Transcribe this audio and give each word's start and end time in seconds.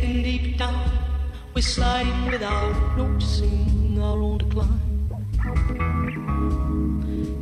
heading 0.00 0.22
deep 0.22 0.56
down. 0.56 0.88
We're 1.54 1.62
sliding 1.62 2.26
without 2.30 2.96
noticing 2.96 3.98
our 4.00 4.16
own 4.16 4.38
decline. 4.38 5.10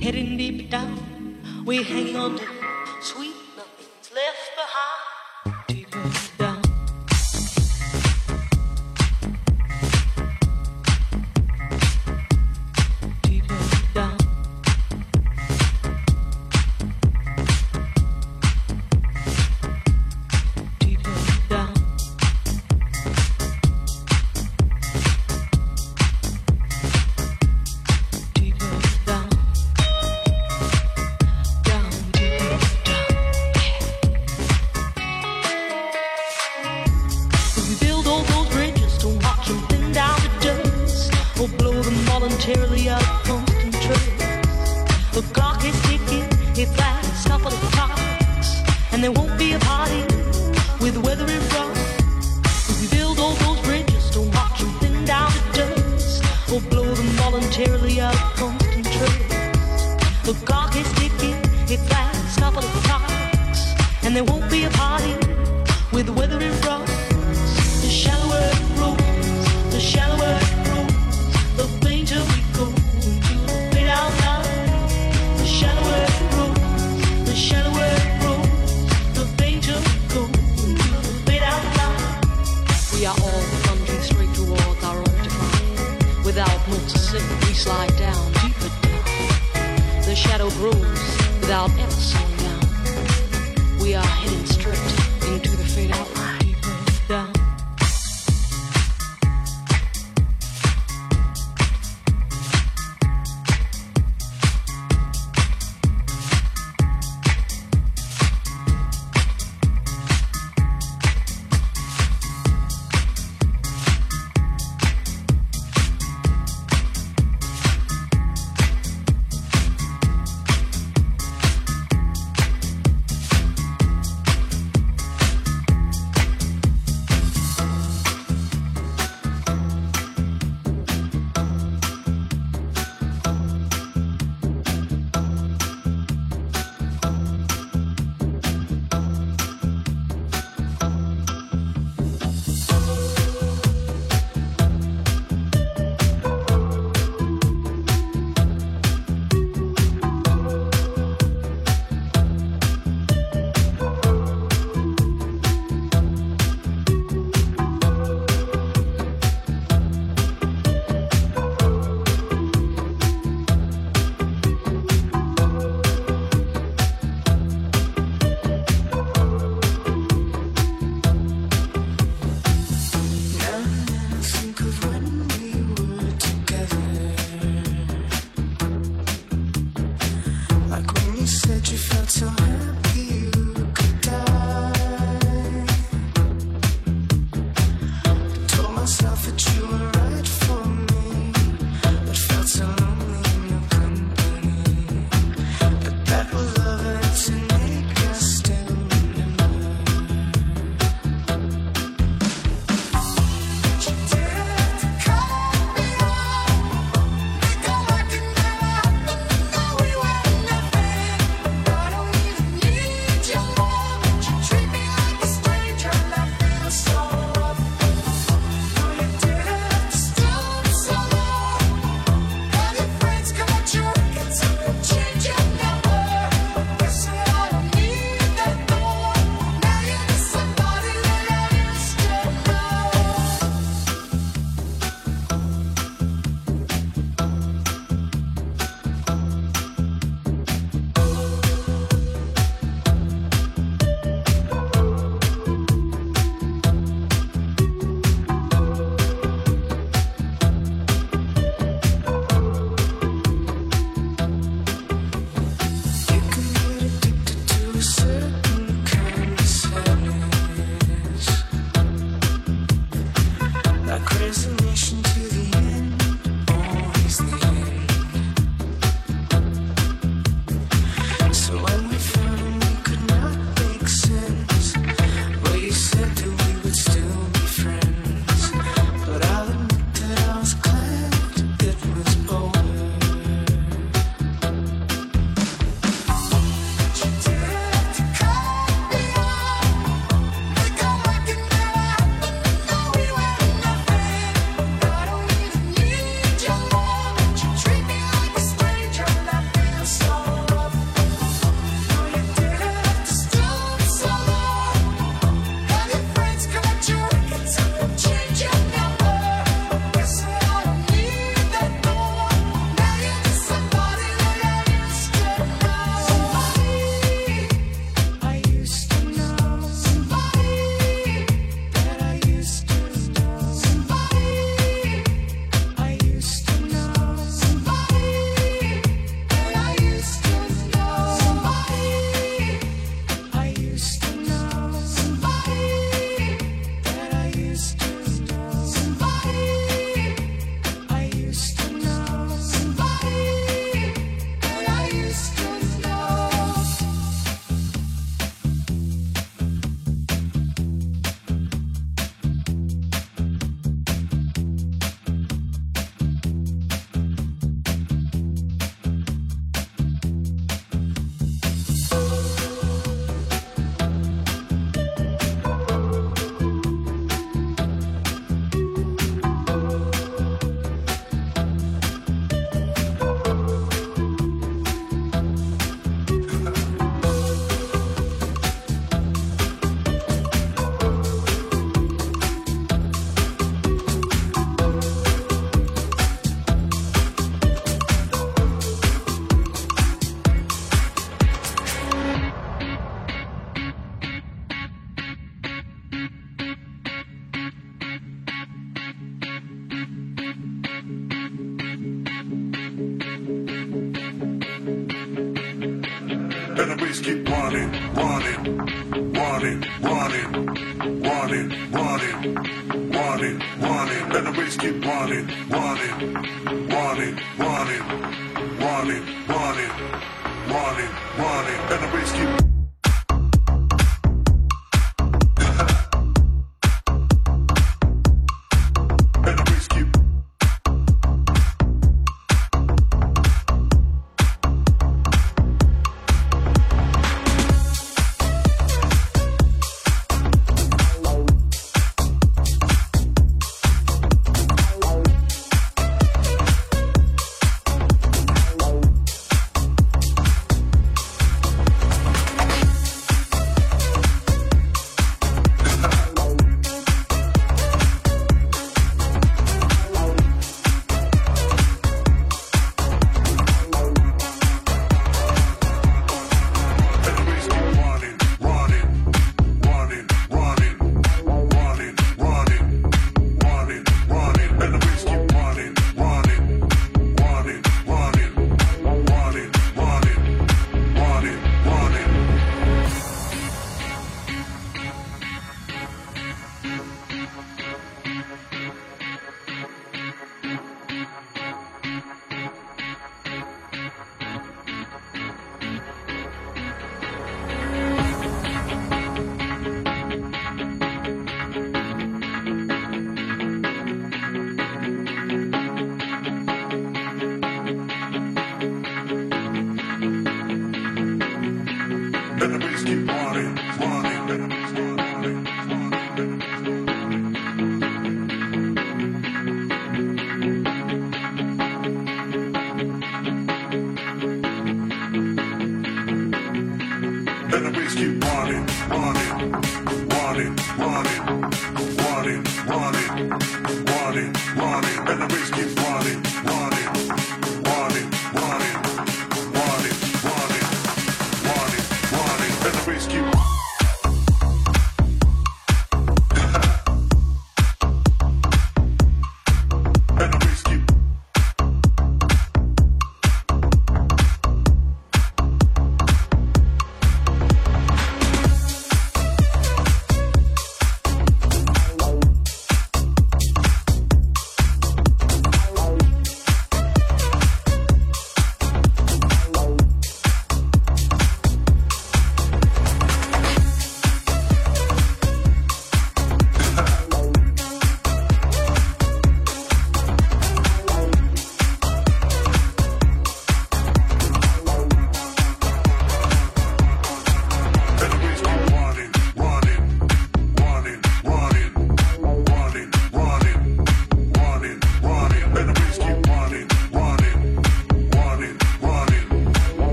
Heading 0.00 0.36
deep 0.36 0.70
down, 0.70 0.94
we 1.64 1.82
hang 1.82 2.14
on 2.14 2.38
to 2.38 2.53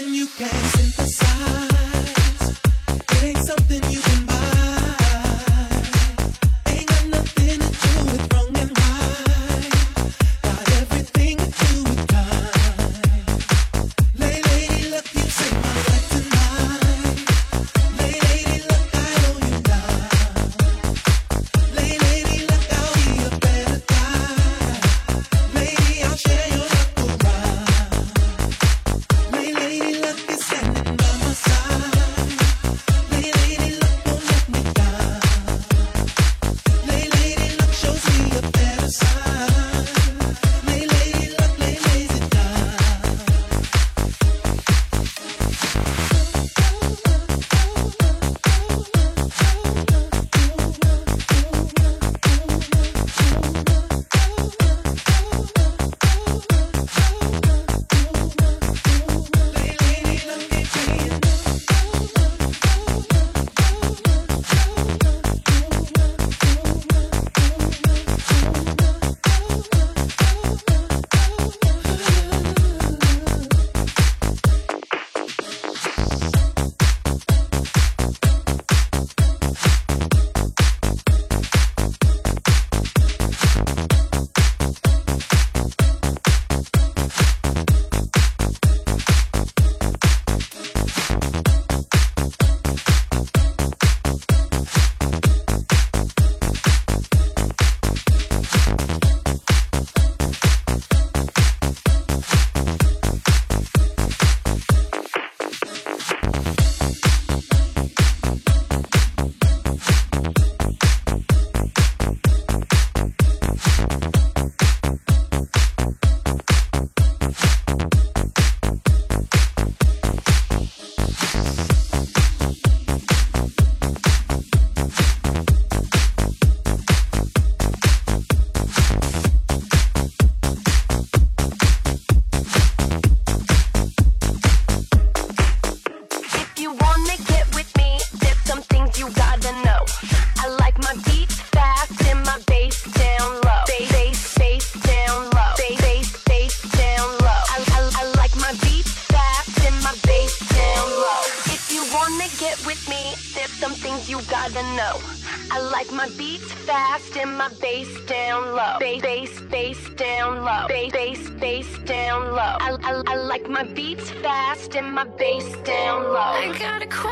something 0.00 0.14
you 0.14 0.26
can 0.26 0.48
synthesize. 0.48 0.79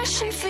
Got 0.05 0.23
a 0.23 0.48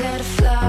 Drop 0.00 0.59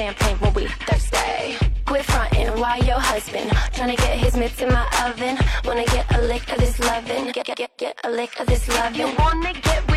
champagne 0.00 0.36
when 0.38 0.54
we 0.54 0.66
thirsty. 0.88 1.58
Quit 1.84 2.04
frontin', 2.06 2.58
why 2.58 2.76
your 2.88 3.00
husband 3.12 3.50
tryna 3.76 3.96
get 3.98 4.16
his 4.16 4.34
mitts 4.34 4.62
in 4.62 4.68
my 4.72 4.86
oven? 5.04 5.36
Wanna 5.66 5.84
get 5.84 6.06
a 6.16 6.22
lick 6.22 6.50
of 6.52 6.58
this 6.58 6.78
lovin'? 6.80 7.32
Get, 7.32 7.44
get, 7.44 7.58
get, 7.58 7.76
get 7.76 8.00
a 8.04 8.10
lick 8.10 8.32
of 8.40 8.46
this 8.46 8.66
lovin'. 8.68 8.98
You 8.98 9.08
wanna 9.18 9.52
get 9.52 9.89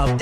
Hey, 0.00 0.16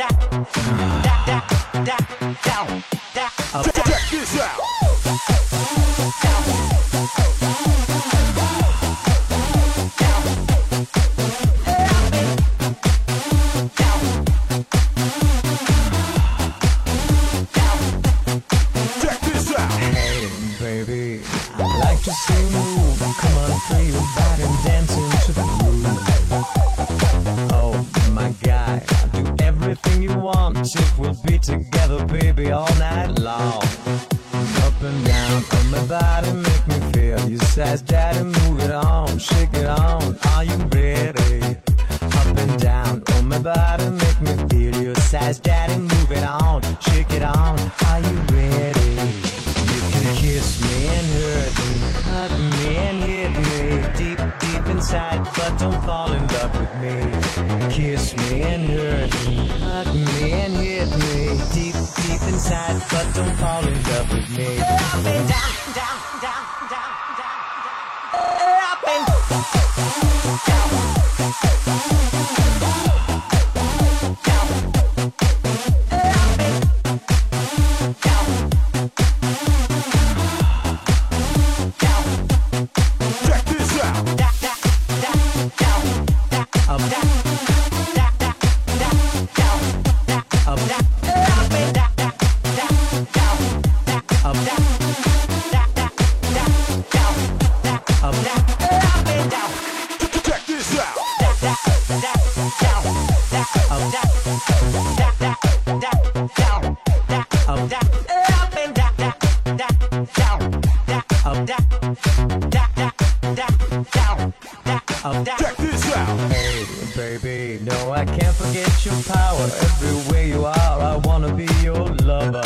Check 115.25 115.57
this 115.57 115.97
out. 115.97 116.19
Hey, 116.31 116.67
baby, 116.97 117.65
no, 117.65 117.93
I 117.93 118.05
can't 118.05 118.35
forget 118.35 118.85
your 118.85 118.95
power. 119.05 119.49
Everywhere 119.63 120.27
you 120.27 120.45
are, 120.45 120.81
I 120.81 120.97
wanna 121.05 121.33
be 121.35 121.47
your 121.63 121.87
lover. 122.05 122.43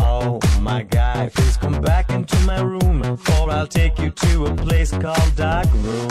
Oh 0.00 0.38
my 0.60 0.82
God, 0.82 1.32
please 1.32 1.56
come 1.56 1.80
back 1.80 2.10
into 2.10 2.36
my 2.40 2.60
room, 2.60 3.02
or 3.02 3.50
I'll 3.50 3.66
take 3.66 3.98
you 3.98 4.10
to 4.10 4.46
a 4.46 4.54
place 4.54 4.90
called 4.90 5.36
dark 5.36 5.68
room. 5.74 6.10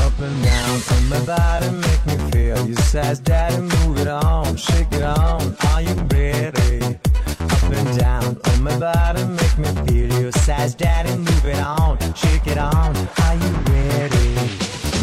Up 0.00 0.18
and 0.20 0.42
down 0.44 0.78
from 0.78 1.08
my 1.08 1.20
body, 1.24 1.70
make 1.70 2.06
me 2.06 2.30
feel. 2.30 2.66
You 2.66 2.74
says, 2.76 3.20
Daddy, 3.20 3.60
move 3.62 3.98
it 3.98 4.08
on, 4.08 4.56
shake 4.56 4.92
it 4.92 5.02
on. 5.02 5.56
Are 5.68 5.82
you 5.82 5.94
ready? 6.10 6.98
Up 7.40 7.62
and 7.62 7.98
down 7.98 8.40
on 8.44 8.62
my 8.62 8.78
body, 8.78 9.24
make 9.24 9.58
me 9.58 9.68
feel 9.86 10.17
your 10.28 10.42
size, 10.42 10.74
daddy, 10.74 11.16
move 11.16 11.46
it 11.46 11.58
on, 11.58 11.96
shake 12.12 12.46
it 12.46 12.58
on. 12.58 12.94
Are 13.24 13.36
you 13.42 13.52
ready? 13.72 14.28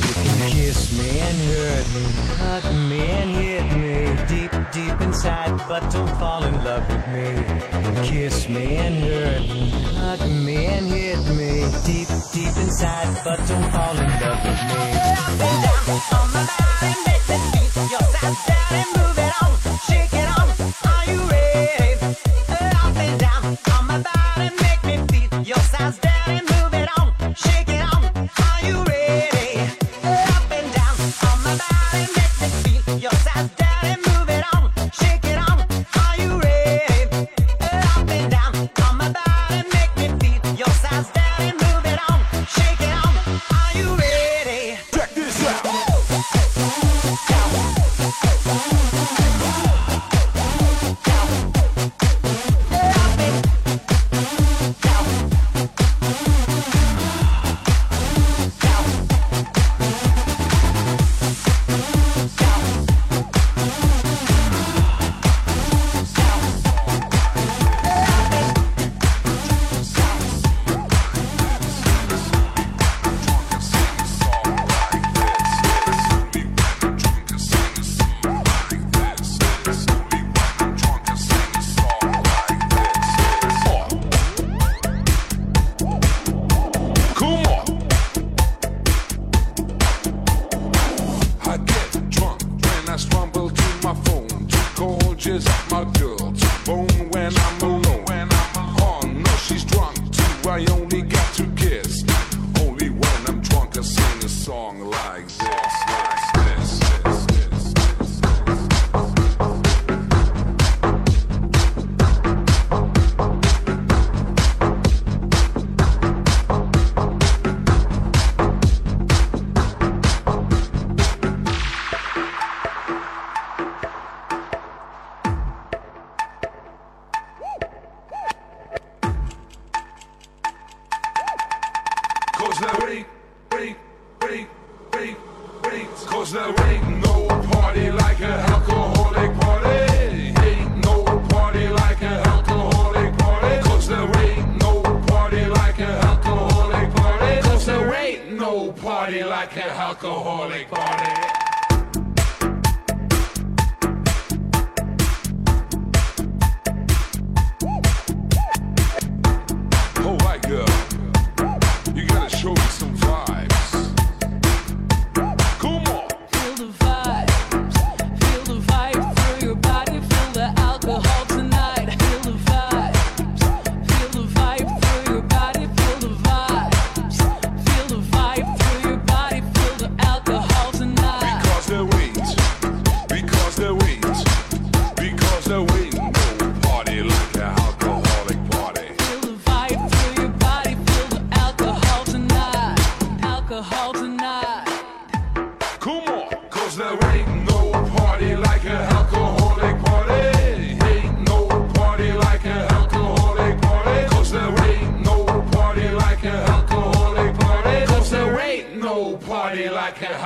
You 0.05 0.13
can 0.21 0.51
kiss 0.51 0.79
me 0.97 1.19
and 1.19 1.37
hurt 1.49 1.87
me, 1.95 2.05
hug 2.41 2.65
me 2.89 3.01
and 3.19 3.29
hit 3.31 3.65
me 3.81 3.95
deep, 4.27 4.51
deep 4.71 5.01
inside, 5.01 5.57
but 5.67 5.81
don't 5.91 6.13
fall 6.19 6.43
in 6.43 6.53
love 6.63 6.87
with 6.89 7.07
me. 7.15 8.07
Kiss 8.07 8.47
me 8.47 8.75
and 8.75 9.03
hurt 9.03 9.41
me, 9.41 9.69
hug 9.95 10.29
me 10.29 10.65
and 10.65 10.87
hit 10.87 11.21
me 11.39 11.51
deep, 11.85 12.07
deep 12.31 12.55
inside, 12.63 13.09
but 13.23 13.37
don't 13.47 13.71
fall 13.71 13.97
in 13.97 14.09
love 14.21 14.41
with 14.45 14.61
me. 14.69 14.81
Down 15.39 15.65
on 16.19 16.27
my 16.33 16.45
body, 16.59 16.93
make 17.07 17.27
me 17.29 17.89
your 17.89 17.99
size. 18.21 18.64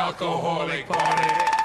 alcoholic 0.09 0.87
party. 0.87 1.58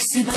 Sexy 0.00 0.22
body. 0.24 0.36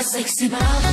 Sexy 0.00 0.48
body. 0.48 0.89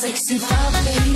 My 0.00 0.14
sexy 0.14 1.09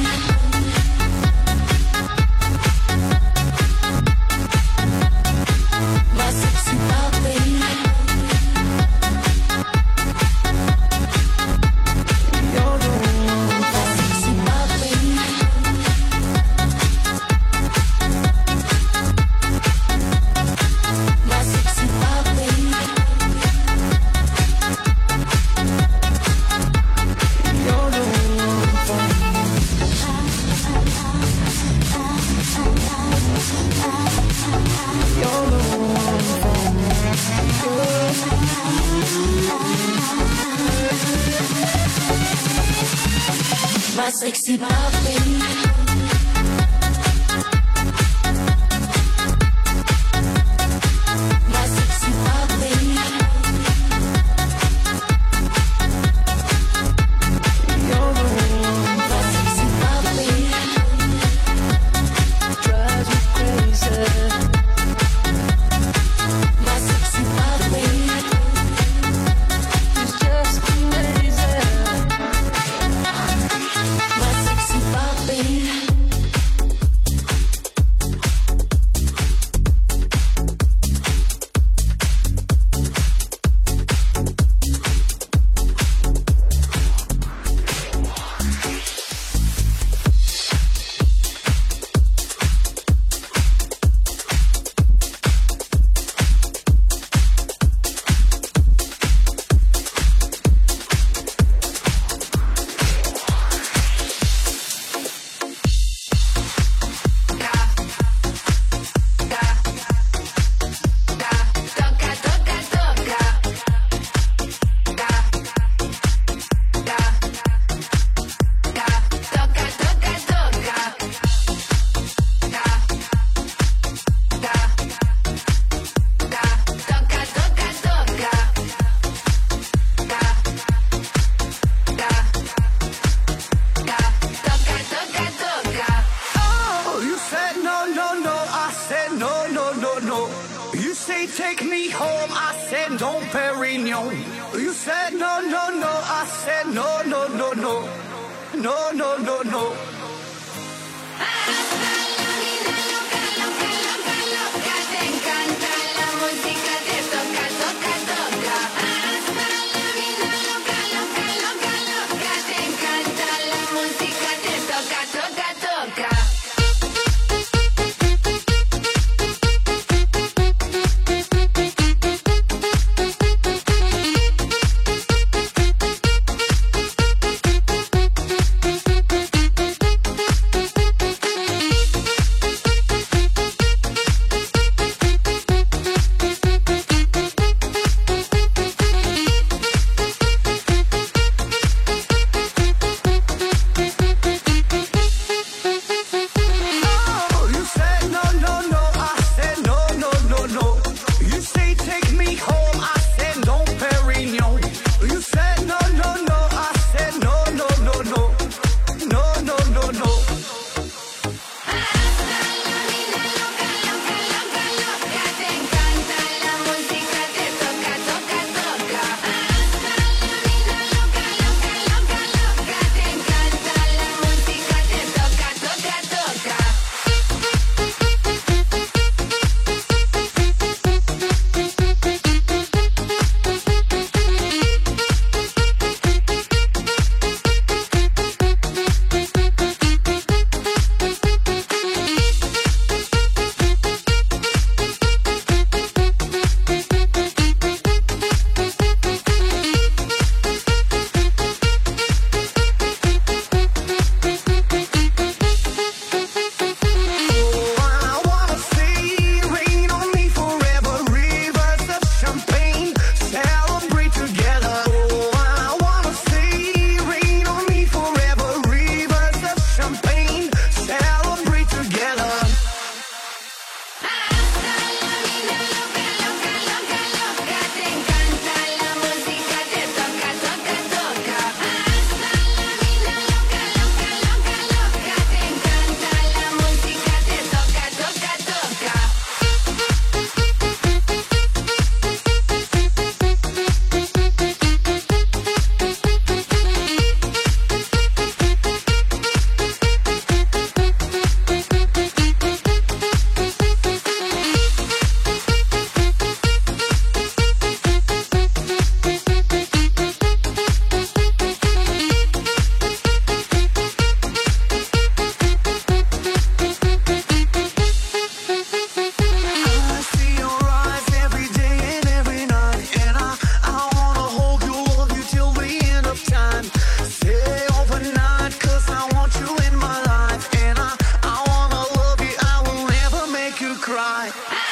cry. 333.85 334.64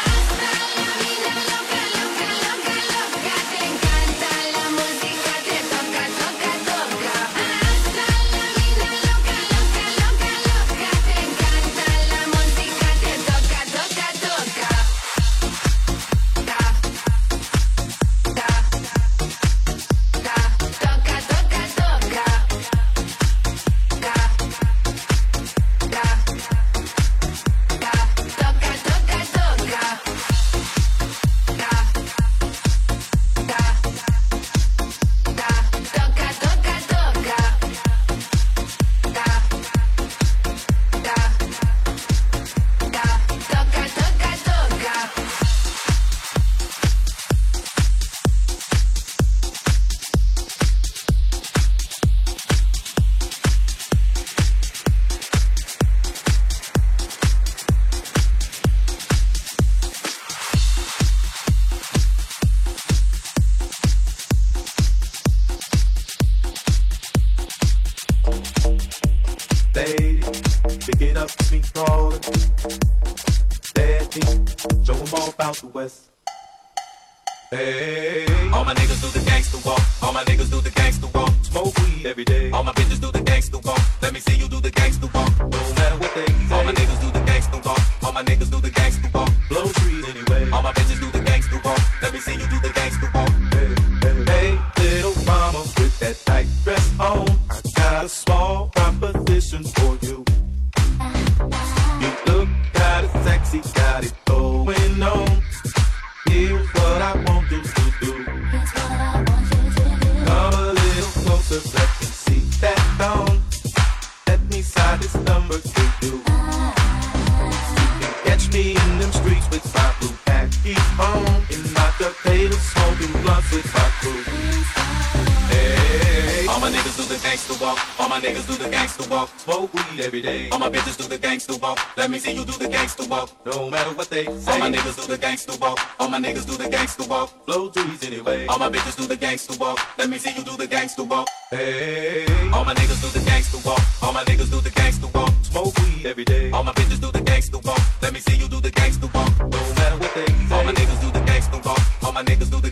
niggas 128.33 128.47
do 128.47 128.65
the 128.65 128.71
gangster 128.71 129.09
walk, 129.11 129.29
smoke 129.39 129.75
weed 129.75 130.01
every 130.01 130.23
day. 130.23 130.49
All 130.51 130.59
my 130.59 130.71
bitches 130.71 130.97
do 130.97 131.05
the 131.05 131.19
gangster 131.19 131.57
walk, 131.57 131.79
let 131.97 132.11
me 132.11 132.19
see 132.19 132.33
you 132.33 132.45
do 132.45 132.53
the 132.53 132.69
gangster 132.69 133.07
walk. 133.07 133.31
No 133.45 133.71
matter 133.71 133.93
what 133.95 134.09
they 134.09 134.25
say. 134.25 134.53
All 134.53 134.59
my 134.59 134.71
niggas 134.71 134.97
do 135.01 135.07
the 135.07 135.19
gangster 135.19 135.57
walk, 135.61 135.79
all 136.01 136.09
my 136.09 136.19
niggas 136.19 136.47
do 136.47 136.57
the 136.57 136.69
gangster 136.69 137.05
walk. 137.05 137.45
Flow 137.45 137.69
trees 137.71 138.03
anyway. 138.05 138.47
All 138.47 138.59
my 138.59 138.71
bitches 138.71 138.97
do 138.97 139.07
the 139.07 139.17
gangster 139.17 139.57
walk, 139.59 139.79
let 139.99 140.09
me 140.09 140.19
see 140.19 140.33
you 140.37 140.45
do 140.45 140.57
the 140.57 140.67
gangster 140.67 141.05
walk. 141.05 141.29
Hey. 141.51 142.27
All 142.53 142.65
my 142.65 142.75
niggas 142.75 143.01
do 143.03 143.19
the 143.19 143.25
gangster 143.25 143.59
walk, 143.69 143.83
all 144.03 144.13
my 144.13 144.25
niggas 144.25 144.51
do 144.51 144.61
the 144.61 144.71
gangster 144.71 145.09
walk. 145.09 145.33
Smoke 145.43 145.77
weed 145.81 146.07
every 146.07 146.25
day. 146.25 146.51
All 146.51 146.65
my 146.65 146.73
bitches 146.73 147.01
do 147.01 147.11
the 147.13 147.21
gangster 147.21 147.59
walk, 147.59 147.81
let 148.01 148.13
me 148.13 148.21
see 148.21 148.37
you 148.37 148.49
do 148.49 148.61
the 148.61 148.71
gangster 148.71 149.09
walk. 149.15 149.31
No 149.39 149.61
matter 149.75 149.99
what 149.99 150.15
they 150.15 150.27
say. 150.27 150.55
All 150.55 150.65
my 150.65 150.73
niggas 150.73 151.01
do 151.01 151.11
the 151.11 151.25
gangster 151.27 151.61
walk, 151.65 151.81
all 152.03 152.13
my 152.13 152.23
niggas 152.23 152.51
do 152.51 152.61
the 152.61 152.71